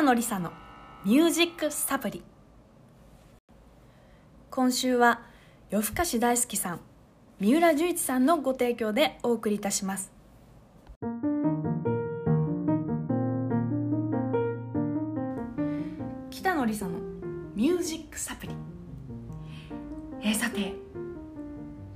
[0.00, 0.50] 北野梨沙の
[1.04, 2.22] ミュージックサプリ。
[4.50, 5.20] 今週は
[5.68, 6.80] 夜更かし大好きさん
[7.38, 10.10] 三浦十一さんのご提供でお送りいたします。
[16.30, 16.98] 北野梨沙の
[17.54, 18.54] ミュージックサプリ。
[20.22, 20.76] えー、さて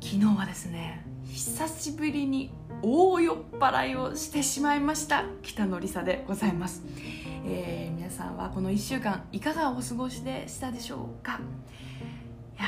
[0.02, 6.82] 昨日はですね久しぶりに大酔っ払いをしてしまいました北野梨沙でございます、
[7.44, 11.38] えー、皆さんはこの1週間いかがお過ごしでしたでしょうか？
[12.58, 12.64] いや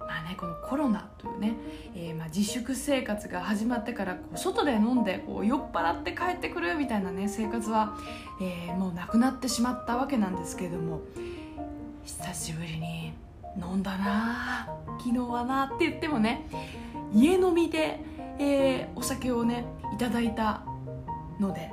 [0.00, 1.56] まあねこのコロナというね、
[1.94, 7.96] えー、まあ自粛生活が始まってからこう外で飲んでこう酔っ払って帰ってくるみたいなね生活は、
[8.40, 11.00] えー、もうなくなってしまったわけなんですけれども
[12.04, 13.12] 久しぶりに
[13.56, 16.46] 飲んだな昨日はなって言ってもね
[17.12, 18.00] 家飲みで
[18.40, 20.62] えー、お酒をねいただいた
[21.40, 21.72] ので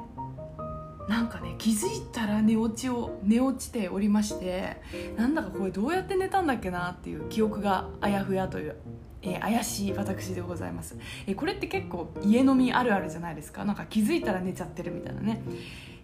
[1.07, 4.81] なんかね気づいたら寝落ちを寝落ちておりまして
[5.15, 8.75] なんだかこれどうやって寝たんだっけなっていう記憶があやふやという、
[9.21, 13.65] えー、怪しい私でございます、えー、これって結構家飲みあるあるじゃないですか？
[13.65, 15.41] なんか気づいたら寝ちゃってるみたいなね。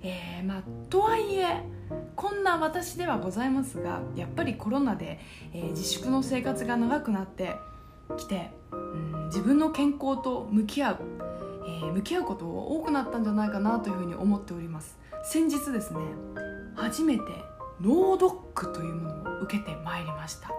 [0.04, 1.62] えー、まあ、とはいえ
[2.16, 5.20] こんな私ではございますがやっぱりコロナで、
[5.54, 7.56] え自粛の生活が長くなって
[8.18, 10.98] きてうん自分の健康と向き合う、
[11.66, 14.98] えー、向き合うこと多くなったんじゃないかなというふうに思っております。
[15.24, 16.00] 先日ですね
[16.76, 17.24] 初めて
[17.80, 20.52] 脳ドックというものを受けてまいりました、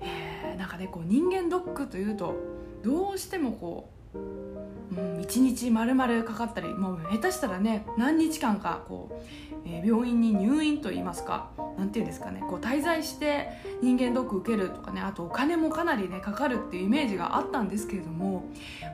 [0.00, 2.36] えー、なんかねこう人間ドックというと
[2.82, 9.24] どうしてもこううん、1日丸々かかったりもう下手したらね何日間かこう、
[9.64, 13.48] えー、病院に入院といいますか何て言うんですかねこう滞在して
[13.82, 18.44] 人間ドック受けるとかねあとお金もかなりねかかるっていうイメージがあったんですけれども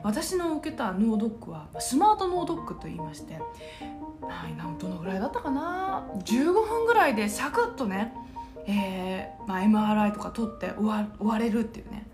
[0.03, 3.33] 私の受けた脳ドックはスマート脳ドックと言いまして
[4.21, 8.13] はいなんどのぐらいだったかな15分ぐらいでサクッとね、
[8.67, 12.07] えーまあ、MRI とか取って終わ終われるっていうね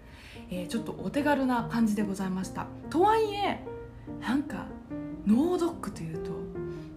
[0.50, 3.59] えー、ちょっとお手軽な感じでございましたとはいえ
[4.22, 4.66] なんか
[5.26, 6.31] ノードックというと、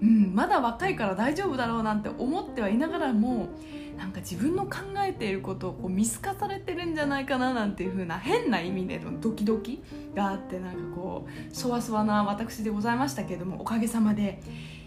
[0.02, 3.48] うん、まだ若いから大丈夫だろうなんて思ってはいながらも
[3.96, 9.82] なんか自分の考えていることをこう見透かされてるんじゃないかななんていう風な変な意味でのドキドキ
[10.14, 14.40] があってなんかこうそわそわな私でございましたけれどもおかげさまで、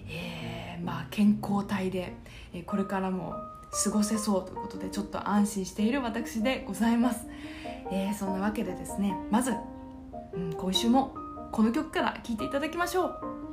[0.08, 2.14] えー、まあ、健康体で、
[2.53, 3.34] えこれからも
[3.84, 7.28] 過ごせそうということでちょっと安心している私でございます。
[7.91, 9.53] えー、そんなわけでですねまず、
[10.33, 11.16] うん、今週も
[11.51, 13.48] この曲から聴いていただきましょう。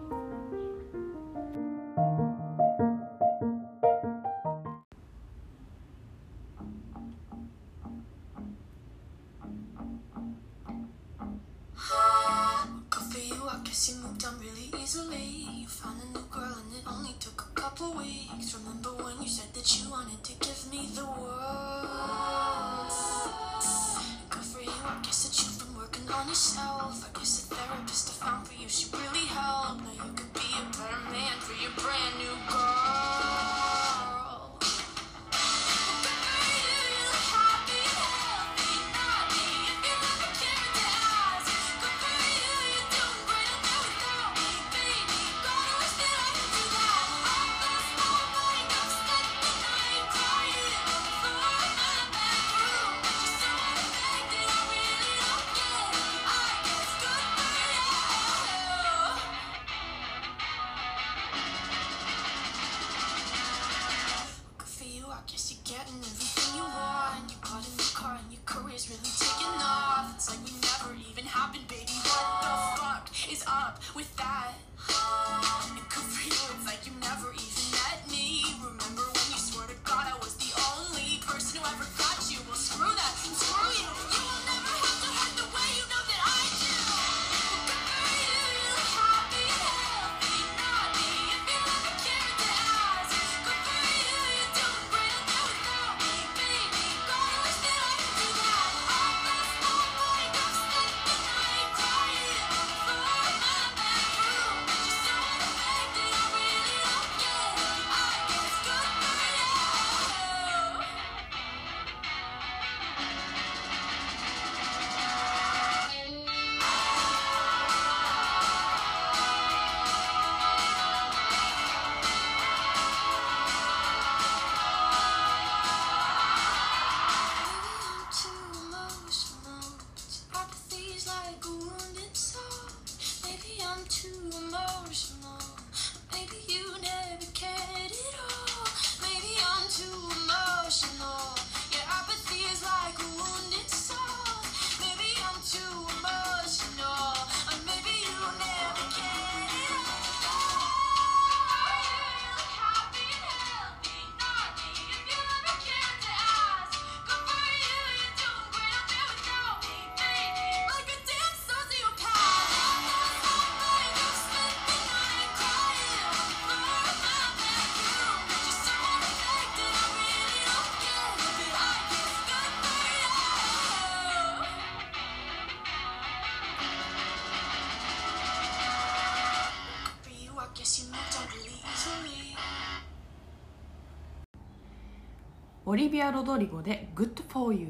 [185.87, 187.69] リビア・ロドリゴで「Good for You」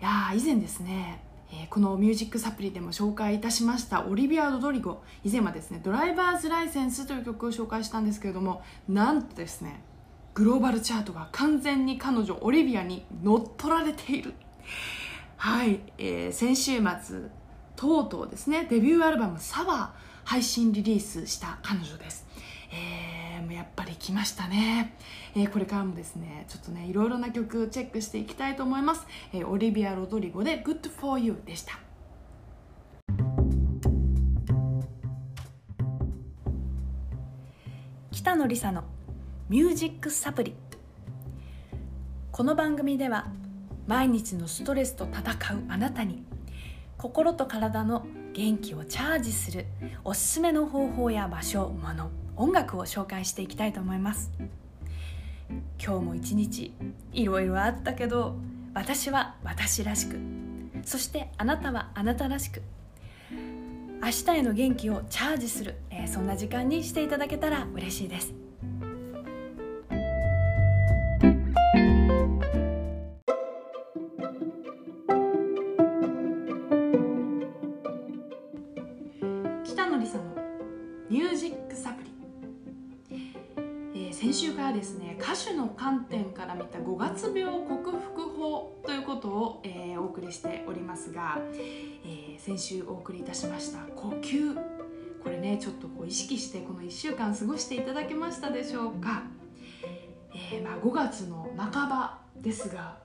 [0.00, 9.80] いや以前ですねえー、このミュージックサプリでも紹介いたしましたオリビア・ロドリゴ以前はですね「ドライバーズ・ライセンス」という曲を紹介したんですけれどもなんとですね
[10.34, 14.34] グローバルチャートが完全に彼女オリビアに乗っ取られている。
[15.38, 17.30] はい、えー、先週末
[17.76, 19.88] とうとうですねデビューアルバム「サワー」
[20.26, 22.26] 配信リリースした彼女です、
[22.70, 24.96] えー、やっぱり来ましたね、
[25.34, 31.78] えー、これからもですねちょっとねいろいろな曲チェックしていきたいと思います、えー、オリビア・ロドリゴで「Good for You」でした。
[38.18, 38.84] 北野梨沙の
[39.48, 40.54] ミュージックサプリ
[42.32, 43.28] この番組では
[43.86, 46.24] 毎日のストレスと戦うあなたに
[46.98, 49.66] 心と体の元気をチャージする
[50.04, 54.30] おすすめの方法や場所物音楽を紹介していきたいと思います。
[55.82, 56.72] 今日も一日
[57.12, 58.36] いろいろあったけど
[58.74, 60.18] 私は私らしく
[60.84, 62.62] そしてあなたはあなたらしく
[64.02, 68.47] 明日への元気をチャージする、えー、そんな時間にしていただけたら嬉しいです。
[86.78, 94.54] から見た5月病克服法ということを、えー、お送りしておりますが、えー、先週お送りいたしました呼吸。
[95.22, 99.24] これねちょっとこう意識してこの1週間過ごしていただけましたでしょうか、
[100.52, 102.98] えー、まあ、5月の半ばですが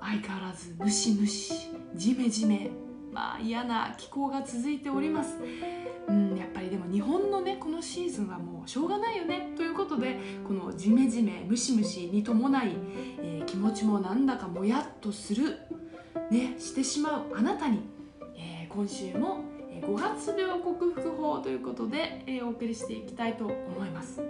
[0.00, 2.70] 相変わらずムシムシジメジメ
[3.12, 5.36] まあ嫌な気候が続いております。
[6.08, 12.72] うんやっぱりでも日本のねこのシーズンはもうしょうがないよねということでこのジメジメムシムシに伴い、
[13.20, 15.58] えー、気持ちもなんだかもやっとする
[16.30, 17.80] ねしてしまうあなたに、
[18.36, 19.44] えー、今週も
[19.80, 24.20] 5月病克服法ということで、えー、お送りしていきたいと思います。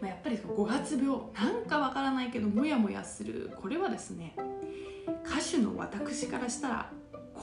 [0.00, 4.36] まあ、やっぱり5月病なんかわからないけどモヤモヤするこれはですね
[5.24, 6.90] 歌手の私からしたら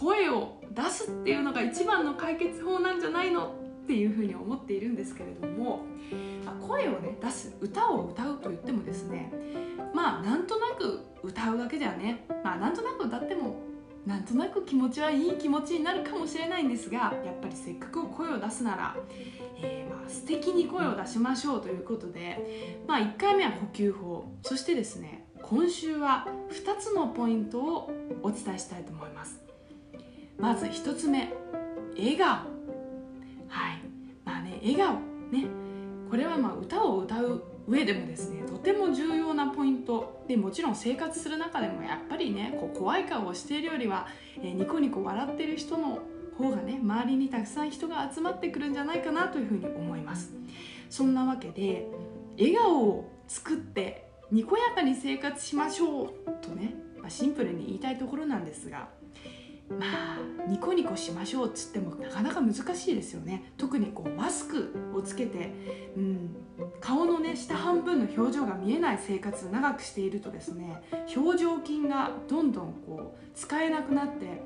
[0.01, 3.53] 声を出すっていうのが一番の解決法なんじゃないの
[3.83, 5.81] っていうふうに思っているんですけれども、
[6.67, 9.31] 声をね出す歌を歌うと言ってもですね
[9.93, 13.57] まあなんとなく歌うだけではねまあなんとなく歌っても
[14.07, 18.95] なんとなく気持ちはいい気持ちになるかもしれないんですがやっぱりせっかく声を出すなら、
[19.61, 27.91] えー、まあ素敵に声を出しましょうということで、まあ、1回目は呼吸法そしてですね今週は2つのポイントを
[28.23, 29.50] お伝えしたいと思います。
[30.41, 31.31] まず1つ目
[31.95, 32.27] 笑顔。
[32.27, 33.81] はい。
[34.25, 34.95] まあね笑顔。
[35.31, 35.45] ね。
[36.09, 40.23] これはまあ歌を歌う上でもですねとても重要なポイント。
[40.27, 44.07] でもちろん生活する中でもやっぱりねこう怖い顔をしているよりは、
[44.39, 45.99] えー、ニコニコ笑ってる人の
[46.37, 50.33] 方がね周りにたくさん人が集まってくるんじゃないかなというふうに思います。
[50.89, 51.87] そんなわけで
[52.37, 56.09] 笑顔を作ってにこやかに生活しましょう
[56.41, 58.89] とね、まあ、シンプルに言いたいところなんですが
[59.79, 63.53] まあニコニコしましょうっつってもなかなか難しいですよね。
[63.57, 65.53] 特にこうマスクをつけて、
[65.95, 66.35] うん、
[66.79, 70.81] 顔のね下半分の表情が見えない生活長くしているとですね
[71.15, 74.41] 表情筋がどんどんこう使えなくなって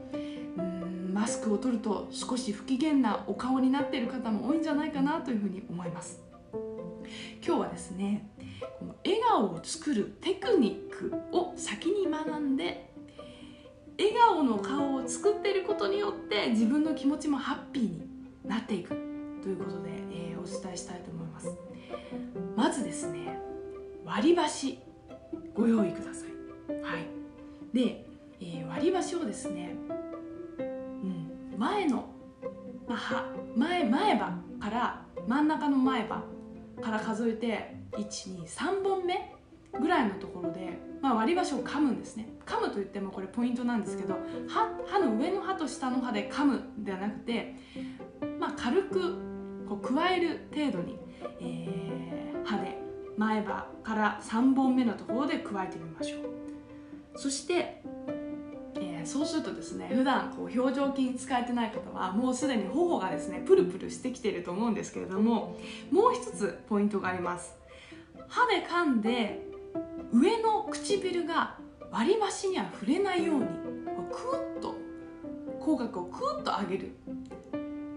[0.58, 6.22] うんマスクを取ると少し不機嫌なお顔になっている方も多いんじゃないかなというふうに思います。
[7.46, 8.30] 今日はですね
[8.80, 12.92] この笑顔を作るテクニックを先に学んで
[13.98, 18.02] 笑顔の顔を作っていることによって自分の気持ちもハッピーに
[18.44, 21.56] なっていくということで、えー、お伝えしたいと思います。
[22.56, 23.40] まずですね
[24.04, 24.80] 割り箸
[25.54, 26.82] ご用意ください。
[26.82, 27.08] はい。
[27.74, 28.06] で、
[28.42, 29.76] えー、割り箸をですね、
[30.58, 32.10] うん、前の、
[32.88, 36.24] まあ、前前歯から真ん中の前歯
[36.82, 39.35] から数えて123本目
[39.80, 42.28] ぐらいのところで、まあ、割り箸を噛むんですね。
[42.46, 44.16] 噛むといってもこれポイントなんですけど
[44.48, 47.56] 歯歯の上の歯と下の歯で噛むではなくて、
[48.40, 49.16] まあ、軽く
[49.68, 50.98] こう加える程度に、
[51.42, 52.78] えー、歯で
[53.18, 56.20] 前歯から3本目のところで加えてみましょう。
[57.18, 57.82] そして、
[58.76, 65.58] えー、そうするとですね普段こう表情筋使えてない方はもうすでに頬がですねプルプルしてきていると思うんですけれども
[65.92, 67.56] もう一つポイントがあります。
[68.28, 69.45] 歯で噛んで
[70.16, 71.58] 上の唇が
[71.92, 74.74] 割り箸には触れないようにクーッと
[75.60, 76.96] 口角をクーッと上げる。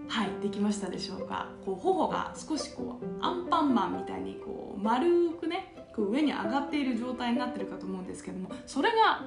[0.09, 1.47] はいできましたでしょうか。
[1.65, 9.21] こう頬が少しこうアンパンマンみたいにこう丸くねこう上に上がっている状態になってるかと思うんですけどもそれが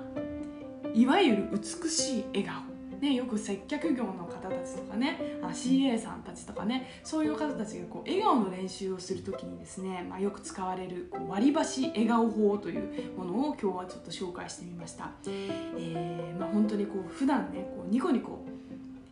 [0.93, 2.72] いわゆる美しい笑顔。
[3.03, 18.45] ね、よく接客業の方たちとかねあ CA さんたちとかねそういう方たちがこう笑顔の練習をする時にですね、まあ、よく使われるこう割り箸笑顔法というものを今日はちょっと紹介してみました、えーまあ、本当にこう普段ねこうニコニコ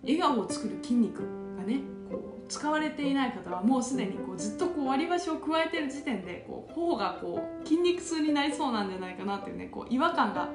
[0.05, 1.25] 笑顔を作る筋肉
[1.59, 10.49] がねこう使われていない方はもうすでにこうずっとこう割り箸を加えてる時点でこう頬がこう筋肉痛になりそうなんじゃないかなっていうねこう違和感が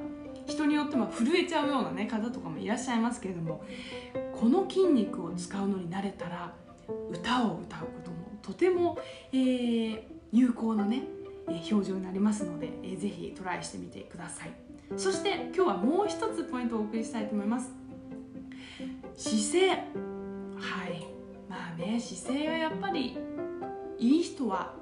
[0.45, 3.63] 人によっても震えちゃうような、ね、方とかもいらっしゃいますけれども
[4.39, 6.53] この筋肉を使うのに慣れたら
[7.09, 8.97] 歌を歌うこともとても、
[9.31, 11.03] えー、有効なね
[11.47, 14.51] 表情になりますので、えー、ぜひトライしてみてください。
[14.97, 17.71] そして今日はもう一つポイントをお送りしたいと思います。
[19.15, 19.69] 姿勢。
[19.69, 19.75] は
[20.87, 21.05] い。
[21.49, 23.17] まあね姿勢がやっぱり
[23.97, 24.73] いい人は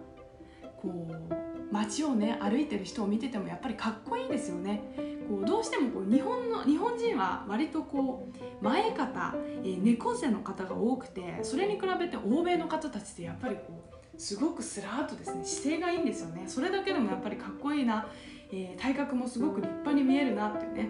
[0.81, 4.81] こう街をね歩いてる人を見ててもやっぱりかっこいいですよね。
[5.23, 8.27] こうどうしてもこう日本の日本人は割とこ
[8.61, 13.61] う前肩、えー、猫背の方が多くてそれに比べて欧米の方たちってやっぱりこ
[13.91, 16.43] うすごくスラーとですね姿勢がいいんですよね。
[16.47, 18.07] それだけでもやっぱりかっこいいな、
[18.51, 20.89] えー、体格もすごく立派に見えるなっていうね、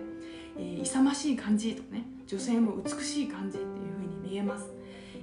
[0.57, 4.69] えー、勇ましい感じとかね女性も美しい感じっていう風に見えます、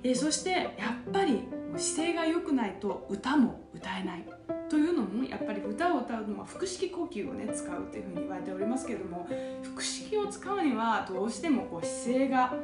[0.03, 1.43] えー、そしてやっぱり
[1.79, 4.25] 姿勢が良くないと歌も歌えない
[4.69, 9.27] というのもやっぱり歌を歌うのは腹式呼吸をね使うというふうに言われておりますけれども
[9.75, 12.55] 腹式を使うにはどうしてもこう姿勢が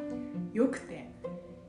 [0.52, 1.10] 良くて、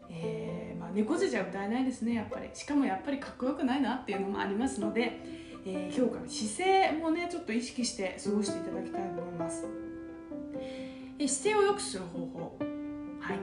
[0.09, 2.13] えー、まあ、猫背じゃ歌えないですね。
[2.13, 5.19] やっぱりしかもやっぱりかっこよくないなっていうのもありますので、
[5.65, 9.65] えー、評価の姿勢もねちょっと意識して過ごしていただきたいと思います、
[11.19, 12.57] え、姿勢を良くする方法。
[13.19, 13.39] はい。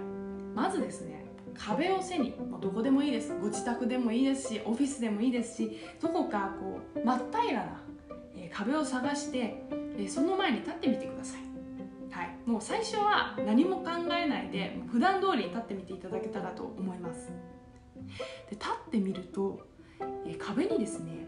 [0.54, 1.24] まずですね
[1.58, 3.34] 壁を背にどこでもいいです。
[3.40, 7.80] ご自宅でもいいですしオフィスでもいいですしどこかこう真っ平らな
[8.52, 9.62] 壁を探して
[10.08, 11.40] その前に立ってみてください、
[12.11, 17.32] はい、もう最初は何も考えないで普段通りに立ってみていただけたらと思います。
[18.50, 19.66] で立ってみると
[20.38, 21.26] 壁にですね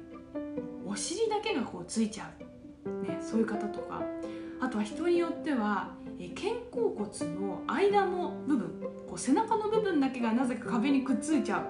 [0.86, 2.30] お尻だけがこうついちゃ
[2.84, 4.02] う、ね、そういう方とか。
[4.58, 5.92] あとは人によっては
[6.34, 11.66] 肩甲骨の間の部分こう背中の部分だけがなぜか壁にくっついちゃう。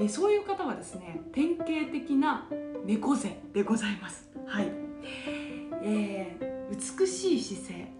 [0.00, 2.48] えそういう方はですね典型的な
[2.84, 3.38] 猫背。
[3.52, 4.28] でございます。
[4.46, 4.72] はい、
[5.82, 7.92] えー、美しい姿勢。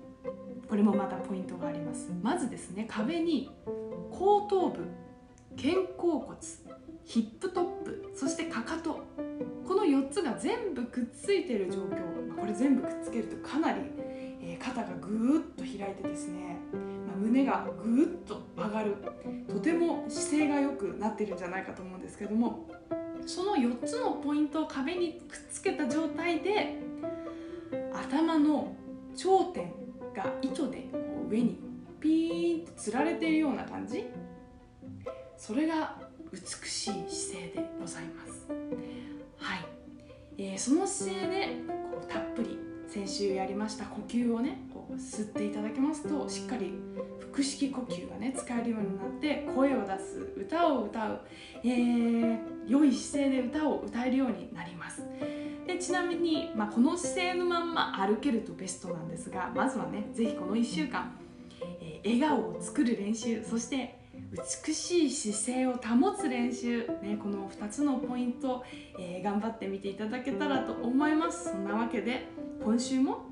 [0.68, 2.10] これもまたポイントがあります。
[2.22, 3.50] まずですね壁に
[4.10, 4.86] 後頭部
[5.56, 6.36] 肩甲骨
[7.04, 9.00] ヒップトップそしてかかと。
[9.66, 12.38] この4つが全部くっついている状況。
[12.38, 13.80] これ全部くっつけるとかなり
[14.58, 16.56] 肩がぐーっと開いてですね、
[17.06, 18.96] まあ、胸がぐーっと上がる。
[19.48, 22.68] とても姿勢が良くなっているんじゃないかと思うんですけども
[23.26, 26.76] その4つのポイントを壁にくっつけた状態で
[27.92, 28.74] 頭の
[29.16, 29.72] 頂点
[30.14, 30.98] が糸でこ
[31.28, 31.58] う上に
[32.00, 34.06] ピーンとつられているような感じ。
[35.36, 35.96] それが
[36.32, 38.46] 美しい姿勢でございます。
[39.38, 39.64] はい、
[40.36, 41.46] えー、その姿勢で
[41.92, 42.57] こうたっぷり
[42.88, 46.72] 先週やりました呼吸をねこう吸っていただきますとしっかり
[47.30, 51.20] 腹式呼吸がね使えるようになって声を出す歌を歌う、
[51.62, 55.02] えー、良い姿勢で歌を歌えるようになります。
[55.66, 61.12] でちなみに、まあ、この姿勢のまんま歩けるとベストなんですがまずはね是非この1週間、
[61.80, 63.98] えー、笑顔を作る練習そして
[64.32, 68.64] 美しい姿勢を保つ練習、ね、この2つのポイント、
[68.98, 71.50] えー、頑張ってみていただけたらと思います。
[71.50, 72.26] そんなわけで
[72.62, 73.26] 今週も、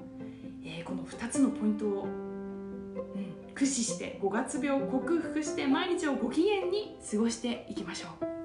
[0.65, 8.36] えー、この2つのポイントを、うん、駆使して5月病を克服して毎日をご機嫌に過ごしていきましょう。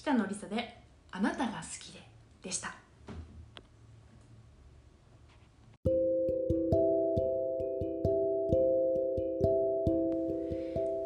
[0.00, 0.78] 北野梨沙で
[1.10, 1.98] 「あなたが好きで」
[2.40, 2.72] でした。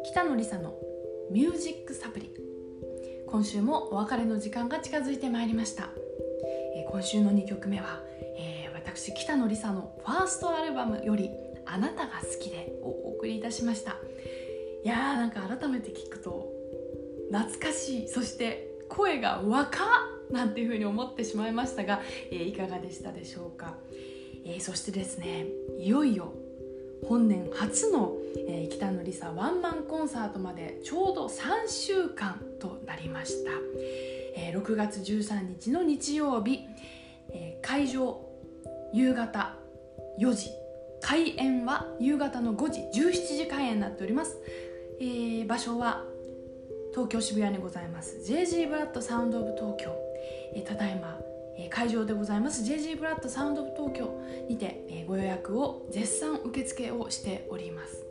[0.05, 0.77] 北野梨沙の
[1.31, 2.29] 「ミュージックサプリ」
[3.25, 5.89] 今週もお別れの時間が近づいてまいりました、
[6.75, 8.03] え、今週の2曲目は、
[8.37, 11.31] えー、私北野梨沙のファーストアルバムより
[11.65, 13.95] 「あなたが好きで」をお送りいたしました。
[14.83, 16.53] いやーなんか改めて聞くと
[17.31, 18.07] 懐かしい。
[18.07, 19.79] そして声が若
[20.31, 22.01] なんていうふうに思ってしまいましたが、
[22.31, 23.75] えー、いかがでしたでしょうか、
[24.45, 25.47] えー、そしてですね
[25.79, 26.33] いよいよ
[27.07, 28.13] 本年初の、
[28.47, 33.51] えー、北野梨沙ワンマンコンサートまでちょうど3週間となりました、
[34.35, 36.61] えー、6月13日の日曜日、
[37.29, 38.21] えー、会場
[38.93, 39.55] 夕方
[40.19, 40.49] 4時
[41.01, 44.37] 開演は夕方の5時17時開演になっております、
[45.01, 46.05] えー、場所は
[46.93, 48.17] 東京渋谷にございます。
[48.31, 49.95] JG ブラッドサウンドオブ東京、
[50.53, 51.19] えー、ただいま、
[51.57, 52.63] えー、会場でございます。
[52.63, 58.05] JG ブラッドサウンドオブ東京にて、えー、ご予約を絶賛受付をしております、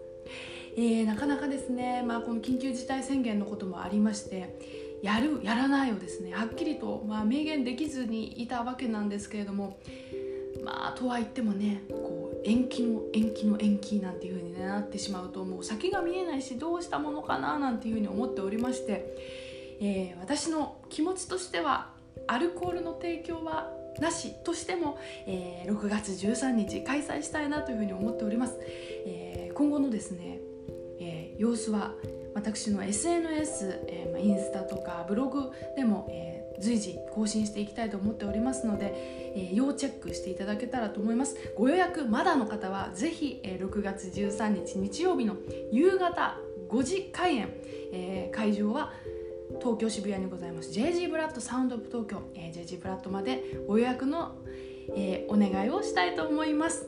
[0.76, 4.58] えー、なかなかですね、まあ、この緊急事態宣言のこともありまして
[5.02, 9.80] やるやらないをですねはっきりと、まあ、明言できずにいたわけなんですけれども
[10.64, 19.16] まあとは言ってもねこう延期の延期の延期なんていう風に、なってしまうともう先が見えないしどうしたものかななんていう風に思っておりまして、
[19.80, 21.90] えー、私の気持ちとしては
[22.26, 28.58] アルコールの提供はなしとしても、えー、6月13日開催したいなというふうに思っております、
[29.06, 30.38] えー、今後のですね、
[31.00, 31.92] えー、様子は
[32.34, 41.36] 私の SNS、えーま、インスタとかブログでも、えー随時更新していきたいと思っておりますので、えー、要チェックしていただけたらと思います。
[41.56, 45.36] ご予約まだの方はぜひ、えー、6月13日日曜日の
[45.72, 47.48] 夕方5時開演、
[47.92, 48.92] えー、会場は
[49.60, 50.70] 東京渋谷にございます。
[50.70, 54.36] JG ブラッドサウンドオブ東京、えー、JG ブラッドまでご予約の、
[54.96, 56.86] えー、お願いをしたいと思います。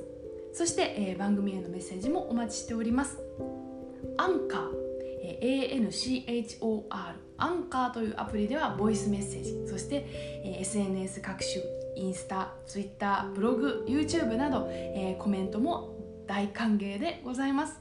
[0.53, 3.19] そして、えー、番組へのメッセージもお待ちしております。
[4.17, 4.71] アンカー、
[5.23, 10.07] えー、ANCHOR アンカーというアプリではボイスメッセージそして、
[10.45, 11.63] え、SNS 各種
[11.97, 15.95] インスタ、ツイッター、ブログ、YouTube など、えー、コメントも
[16.27, 17.81] 大歓迎でございます。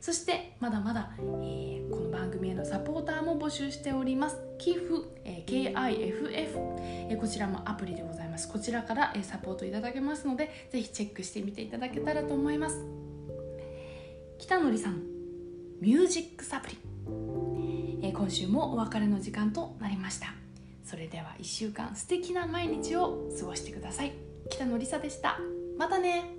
[0.00, 4.36] そしてまだまだ、えー、この番組へのサポーターも募集しております。
[4.58, 4.86] 寄付、
[5.24, 6.30] えー、KIFF、
[7.10, 8.50] え、こちらもアプリでございます。
[8.50, 12.84] こちらから、え、サポートいただけますのでぜひチェックしてみていただけたらと思います。
[14.38, 15.02] 北野さん
[15.80, 17.43] ミュージックサプリ。
[18.14, 20.28] 今週もお別れの時間となりました。
[20.84, 24.12] それでは1週間素敵な毎日を過ごしてください。
[24.50, 25.38] 北野梨沙でした。
[25.76, 26.30] またね。